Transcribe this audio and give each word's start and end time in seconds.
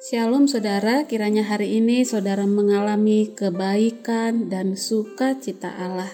Shalom 0.00 0.48
saudara, 0.48 1.04
kiranya 1.04 1.44
hari 1.44 1.76
ini 1.76 2.08
saudara 2.08 2.48
mengalami 2.48 3.36
kebaikan 3.36 4.48
dan 4.48 4.72
sukacita 4.72 5.76
Allah. 5.76 6.08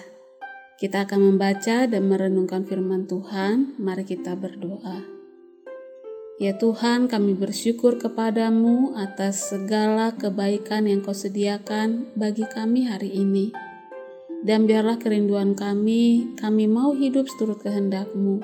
Kita 0.75 1.07
akan 1.07 1.31
membaca 1.31 1.87
dan 1.87 2.03
merenungkan 2.11 2.67
firman 2.67 3.07
Tuhan. 3.07 3.79
Mari 3.79 4.03
kita 4.03 4.35
berdoa. 4.35 5.07
Ya 6.35 6.59
Tuhan, 6.59 7.07
kami 7.07 7.39
bersyukur 7.39 7.95
kepadamu 7.95 8.91
atas 8.99 9.55
segala 9.55 10.19
kebaikan 10.19 10.83
yang 10.83 10.99
kau 10.99 11.15
sediakan 11.15 12.11
bagi 12.11 12.43
kami 12.43 12.91
hari 12.91 13.15
ini. 13.15 13.55
Dan 14.43 14.67
biarlah 14.67 14.99
kerinduan 14.99 15.55
kami, 15.55 16.35
kami 16.35 16.67
mau 16.67 16.91
hidup 16.91 17.31
seturut 17.31 17.63
kehendakmu. 17.63 18.43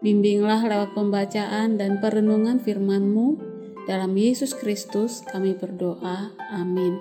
Bimbinglah 0.00 0.64
lewat 0.64 0.96
pembacaan 0.96 1.76
dan 1.76 2.00
perenungan 2.00 2.56
firman-Mu 2.56 3.51
dalam 3.86 4.14
Yesus 4.14 4.54
Kristus 4.54 5.26
kami 5.26 5.58
berdoa. 5.58 6.30
Amin. 6.54 6.98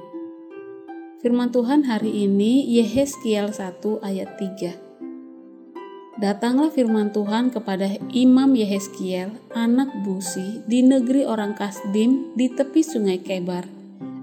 Firman 1.22 1.54
Tuhan 1.54 1.86
hari 1.86 2.26
ini 2.26 2.66
Yehezkiel 2.82 3.54
1 3.54 3.82
ayat 4.02 4.42
3. 4.42 6.18
Datanglah 6.18 6.74
firman 6.74 7.14
Tuhan 7.14 7.54
kepada 7.54 7.86
Imam 8.14 8.54
Yehezkiel, 8.58 9.34
anak 9.54 9.90
Busi, 10.02 10.62
di 10.66 10.82
negeri 10.82 11.26
orang 11.26 11.54
Kasdim 11.54 12.34
di 12.38 12.50
tepi 12.50 12.82
sungai 12.82 13.22
Kebar. 13.22 13.66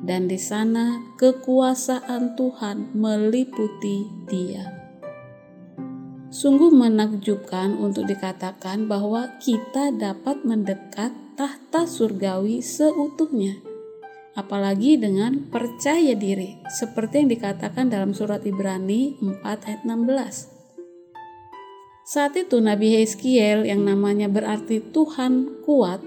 Dan 0.03 0.31
di 0.31 0.39
sana 0.39 0.99
kekuasaan 1.19 2.39
Tuhan 2.39 2.95
meliputi 2.95 4.07
dia. 4.31 4.79
Sungguh 6.35 6.71
menakjubkan 6.75 7.79
untuk 7.79 8.07
dikatakan 8.07 8.87
bahwa 8.87 9.39
kita 9.43 9.91
dapat 9.95 10.43
mendekat 10.47 11.11
tahta 11.39 11.87
surgawi 11.87 12.59
seutuhnya. 12.59 13.63
Apalagi 14.35 14.99
dengan 14.99 15.47
percaya 15.47 16.19
diri, 16.19 16.59
seperti 16.67 17.23
yang 17.23 17.31
dikatakan 17.31 17.87
dalam 17.87 18.11
surat 18.11 18.43
Ibrani 18.43 19.15
4 19.23 19.47
ayat 19.47 19.87
16. 19.87 20.51
Saat 22.03 22.35
itu 22.35 22.59
Nabi 22.59 22.99
Heskiel 22.99 23.71
yang 23.71 23.87
namanya 23.87 24.27
berarti 24.27 24.83
Tuhan 24.83 25.63
kuat 25.63 26.03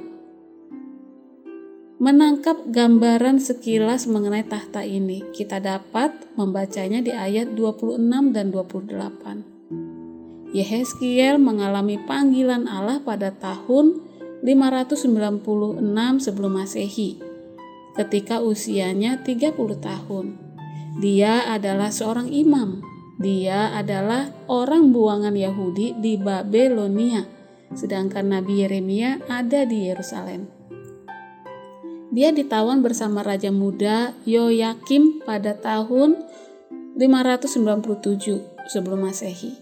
menangkap 2.01 2.65
gambaran 2.67 3.39
sekilas 3.39 4.11
mengenai 4.11 4.43
tahta 4.43 4.83
ini. 4.83 5.23
Kita 5.31 5.63
dapat 5.63 6.11
membacanya 6.35 6.99
di 6.99 7.15
ayat 7.15 7.55
26 7.55 8.35
dan 8.35 8.51
28. 8.51 10.51
Yehezkiel 10.51 11.39
mengalami 11.39 11.95
panggilan 12.03 12.67
Allah 12.67 12.99
pada 12.99 13.31
tahun 13.31 14.10
596 14.41 15.81
sebelum 16.21 16.51
Masehi 16.57 17.31
ketika 17.95 18.39
usianya 18.39 19.19
30 19.21 19.53
tahun. 19.77 20.39
Dia 20.99 21.47
adalah 21.47 21.91
seorang 21.91 22.27
imam. 22.31 22.83
Dia 23.21 23.77
adalah 23.77 24.33
orang 24.49 24.89
buangan 24.89 25.37
Yahudi 25.37 25.93
di 26.01 26.17
Babelonia, 26.17 27.21
sedangkan 27.77 28.33
Nabi 28.33 28.65
Yeremia 28.65 29.21
ada 29.29 29.61
di 29.63 29.85
Yerusalem. 29.87 30.49
Dia 32.11 32.33
ditawan 32.33 32.83
bersama 32.83 33.23
Raja 33.23 33.53
Muda 33.53 34.11
Yoyakim 34.27 35.23
pada 35.23 35.55
tahun 35.55 36.19
597 36.97 38.67
sebelum 38.67 39.07
Masehi. 39.07 39.55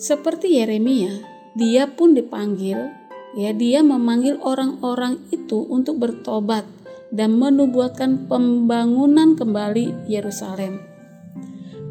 Seperti 0.00 0.56
Yeremia, 0.56 1.20
dia 1.52 1.90
pun 1.90 2.16
dipanggil 2.16 3.05
ya 3.34 3.50
dia 3.56 3.82
memanggil 3.82 4.38
orang-orang 4.44 5.18
itu 5.34 5.66
untuk 5.66 5.98
bertobat 5.98 6.68
dan 7.10 7.40
menubuatkan 7.40 8.30
pembangunan 8.30 9.34
kembali 9.34 10.06
Yerusalem. 10.06 10.78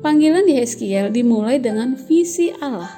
Panggilan 0.05 0.45
Yeskiel 0.45 1.09
dimulai 1.09 1.57
dengan 1.57 1.97
visi 1.97 2.53
Allah. 2.61 2.93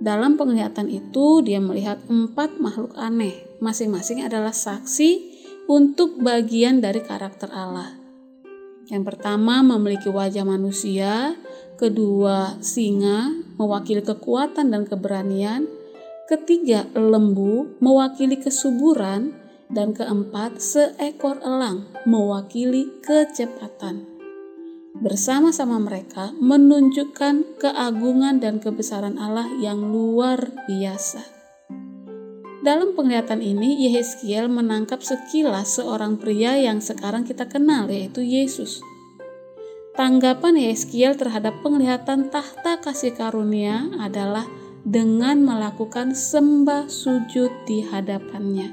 Dalam 0.00 0.38
penglihatan 0.38 0.88
itu, 0.88 1.42
dia 1.42 1.58
melihat 1.60 2.00
empat 2.08 2.56
makhluk 2.56 2.94
aneh, 2.96 3.34
masing-masing 3.60 4.24
adalah 4.24 4.54
saksi 4.54 5.26
untuk 5.66 6.22
bagian 6.22 6.78
dari 6.78 7.02
karakter 7.02 7.50
Allah. 7.52 7.98
Yang 8.88 9.10
pertama 9.10 9.62
memiliki 9.62 10.10
wajah 10.10 10.42
manusia, 10.42 11.34
kedua 11.78 12.58
singa 12.62 13.30
mewakili 13.58 14.02
kekuatan 14.02 14.70
dan 14.70 14.82
keberanian, 14.86 15.66
Ketiga, 16.30 16.86
lembu 16.94 17.74
mewakili 17.82 18.38
kesuburan 18.38 19.34
dan 19.66 19.90
keempat, 19.90 20.62
seekor 20.62 21.42
elang 21.42 21.90
mewakili 22.06 22.86
kecepatan. 23.02 24.06
Bersama-sama 24.94 25.82
mereka 25.82 26.30
menunjukkan 26.38 27.58
keagungan 27.58 28.38
dan 28.38 28.62
kebesaran 28.62 29.18
Allah 29.18 29.50
yang 29.58 29.90
luar 29.90 30.54
biasa. 30.70 31.18
Dalam 32.62 32.94
penglihatan 32.94 33.42
ini, 33.42 33.90
Yehezkiel 33.90 34.46
menangkap 34.46 35.02
sekilas 35.02 35.82
seorang 35.82 36.14
pria 36.14 36.54
yang 36.54 36.78
sekarang 36.78 37.26
kita 37.26 37.50
kenal, 37.50 37.90
yaitu 37.90 38.22
Yesus. 38.22 38.78
Tanggapan 39.98 40.62
Yehezkiel 40.62 41.18
terhadap 41.18 41.58
penglihatan 41.66 42.30
tahta 42.30 42.78
kasih 42.78 43.18
karunia 43.18 43.90
adalah 43.98 44.46
dengan 44.84 45.44
melakukan 45.44 46.16
sembah 46.16 46.88
sujud 46.88 47.52
di 47.68 47.84
hadapannya. 47.84 48.72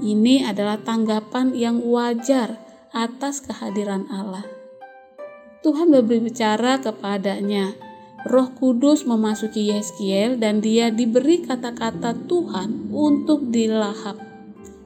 Ini 0.00 0.48
adalah 0.48 0.80
tanggapan 0.82 1.54
yang 1.54 1.78
wajar 1.84 2.58
atas 2.90 3.44
kehadiran 3.44 4.10
Allah. 4.10 4.42
Tuhan 5.62 5.88
berbicara 5.92 6.82
kepadanya. 6.82 7.72
Roh 8.24 8.52
Kudus 8.56 9.04
memasuki 9.04 9.68
Yeskiel 9.68 10.40
dan 10.40 10.64
dia 10.64 10.88
diberi 10.88 11.44
kata-kata 11.44 12.16
Tuhan 12.24 12.88
untuk 12.88 13.52
dilahap. 13.52 14.16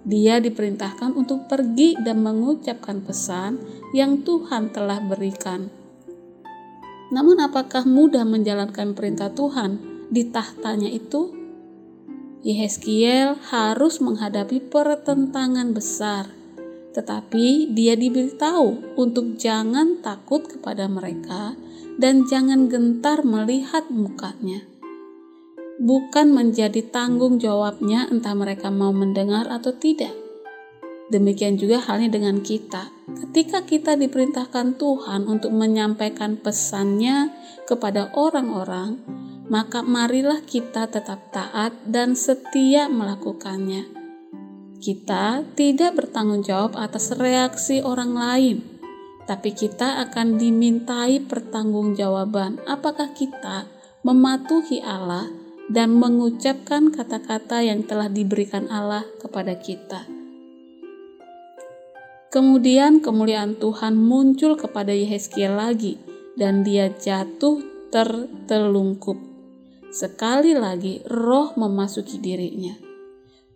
Dia 0.03 0.43
diperintahkan 0.43 1.15
untuk 1.15 1.47
pergi 1.47 1.95
dan 2.03 2.23
mengucapkan 2.23 2.99
pesan 3.03 3.63
yang 3.95 4.27
Tuhan 4.27 4.75
telah 4.75 4.99
berikan. 5.03 5.71
Namun 7.15 7.39
apakah 7.41 7.87
mudah 7.87 8.27
menjalankan 8.27 8.93
perintah 8.93 9.31
Tuhan? 9.33 9.98
Di 10.09 10.29
tahtanya 10.29 10.89
itu, 10.89 11.37
Yehezkiel 12.47 13.37
harus 13.51 13.99
menghadapi 13.99 14.63
pertentangan 14.71 15.75
besar, 15.75 16.31
tetapi 16.95 17.75
dia 17.77 17.99
diberitahu 17.99 18.97
untuk 18.97 19.37
jangan 19.37 20.01
takut 20.01 20.47
kepada 20.47 20.87
mereka 20.87 21.59
dan 21.99 22.25
jangan 22.31 22.71
gentar 22.71 23.27
melihat 23.27 23.91
mukanya. 23.91 24.65
Bukan 25.79 26.35
menjadi 26.35 26.83
tanggung 26.91 27.39
jawabnya 27.39 28.11
entah 28.11 28.35
mereka 28.35 28.71
mau 28.71 28.91
mendengar 28.91 29.47
atau 29.47 29.75
tidak. 29.75 30.11
Demikian 31.09 31.55
juga 31.59 31.81
halnya 31.85 32.11
dengan 32.13 32.43
kita. 32.43 32.91
Ketika 33.09 33.65
kita 33.65 33.95
diperintahkan 33.95 34.77
Tuhan 34.77 35.25
untuk 35.25 35.55
menyampaikan 35.55 36.37
pesannya 36.37 37.33
kepada 37.65 38.13
orang-orang, 38.13 39.01
maka 39.49 39.81
marilah 39.81 40.45
kita 40.45 40.89
tetap 40.89 41.33
taat 41.33 41.73
dan 41.89 42.13
setia 42.13 42.89
melakukannya. 42.89 43.89
Kita 44.79 45.43
tidak 45.59 45.99
bertanggung 45.99 46.47
jawab 46.47 46.79
atas 46.79 47.11
reaksi 47.17 47.83
orang 47.83 48.15
lain, 48.15 48.57
tapi 49.27 49.51
kita 49.53 50.07
akan 50.09 50.39
dimintai 50.39 51.21
pertanggungjawaban 51.27 52.63
apakah 52.65 53.11
kita 53.13 53.67
mematuhi 54.07 54.81
Allah 54.81 55.27
dan 55.69 55.93
mengucapkan 55.99 56.89
kata-kata 56.89 57.61
yang 57.61 57.85
telah 57.85 58.09
diberikan 58.09 58.71
Allah 58.73 59.05
kepada 59.21 59.59
kita. 59.59 60.09
Kemudian 62.29 63.01
kemuliaan 63.01 63.57
Tuhan 63.57 63.97
muncul 63.97 64.57
kepada 64.57 64.93
Yehezkiel 64.93 65.57
lagi 65.57 65.97
dan 66.37 66.65
dia 66.65 66.93
jatuh 66.93 67.61
tertelungkup. 67.89 69.28
Sekali 69.89 70.53
lagi, 70.53 71.01
roh 71.09 71.57
memasuki 71.57 72.21
dirinya. 72.21 72.77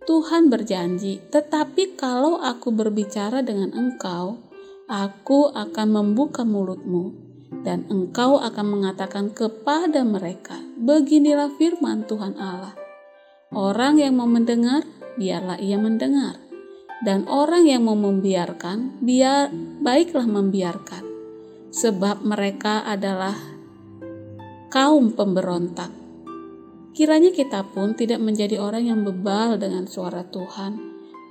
Tuhan 0.03 0.49
berjanji, 0.49 1.21
"Tetapi 1.29 1.95
kalau 1.95 2.41
aku 2.41 2.73
berbicara 2.73 3.45
dengan 3.45 3.71
engkau, 3.77 4.41
aku 4.89 5.53
akan 5.53 5.89
membuka 5.93 6.43
mulutmu, 6.43 7.13
dan 7.63 7.85
engkau 7.93 8.41
akan 8.41 8.67
mengatakan 8.81 9.31
kepada 9.31 10.03
mereka, 10.03 10.59
Beginilah 10.83 11.55
firman 11.55 12.03
Tuhan 12.11 12.35
Allah: 12.35 12.75
Orang 13.55 14.03
yang 14.03 14.19
mau 14.19 14.27
mendengar, 14.27 14.83
biarlah 15.15 15.63
ia 15.63 15.79
mendengar, 15.79 16.43
dan 17.07 17.29
orang 17.31 17.71
yang 17.71 17.87
mau 17.87 17.95
membiarkan, 17.95 18.99
biar 18.99 19.55
baiklah 19.85 20.27
membiarkan, 20.27 21.07
sebab 21.71 22.27
mereka 22.27 22.83
adalah 22.83 23.39
kaum 24.75 25.15
pemberontak." 25.15 26.02
Kiranya 26.93 27.33
kita 27.33 27.65
pun 27.73 27.97
tidak 27.97 28.21
menjadi 28.21 28.61
orang 28.61 28.85
yang 28.85 29.01
bebal 29.01 29.57
dengan 29.57 29.89
suara 29.89 30.29
Tuhan, 30.29 30.77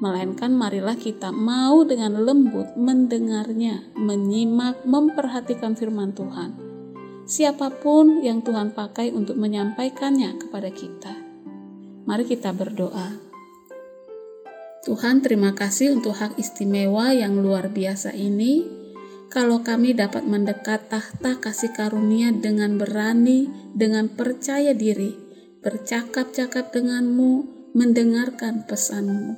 melainkan 0.01 0.49
marilah 0.57 0.97
kita 0.97 1.29
mau 1.29 1.85
dengan 1.85 2.17
lembut 2.17 2.73
mendengarnya, 2.73 3.93
menyimak, 3.93 4.81
memperhatikan 4.89 5.77
firman 5.77 6.17
Tuhan. 6.17 6.57
Siapa 7.29 7.77
pun 7.77 8.25
yang 8.25 8.41
Tuhan 8.41 8.73
pakai 8.73 9.13
untuk 9.13 9.37
menyampaikannya 9.37 10.41
kepada 10.41 10.73
kita. 10.73 11.13
Mari 12.09 12.25
kita 12.25 12.49
berdoa. 12.57 13.21
Tuhan, 14.81 15.21
terima 15.21 15.53
kasih 15.53 15.93
untuk 15.93 16.17
hak 16.17 16.41
istimewa 16.41 17.13
yang 17.13 17.37
luar 17.37 17.69
biasa 17.69 18.17
ini. 18.17 18.65
Kalau 19.29 19.61
kami 19.61 19.93
dapat 19.93 20.25
mendekat 20.25 20.89
tahta 20.89 21.37
kasih 21.37 21.69
karunia 21.77 22.33
dengan 22.33 22.81
berani, 22.81 23.45
dengan 23.77 24.09
percaya 24.09 24.73
diri, 24.73 25.20
bercakap-cakap 25.61 26.73
denganmu, 26.73 27.45
mendengarkan 27.77 28.65
pesanmu. 28.65 29.37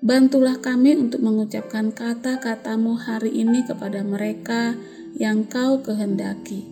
Bantulah 0.00 0.56
kami 0.58 0.96
untuk 0.96 1.20
mengucapkan 1.20 1.92
kata-katamu 1.92 2.96
hari 2.96 3.44
ini 3.44 3.68
kepada 3.68 4.00
mereka 4.00 4.72
yang 5.12 5.44
kau 5.44 5.84
kehendaki. 5.84 6.64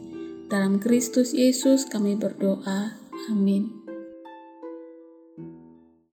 Dalam 0.49 0.81
Kristus 0.81 1.37
Yesus 1.37 1.85
kami 1.85 2.17
berdoa. 2.17 2.97
Amin. 3.29 3.78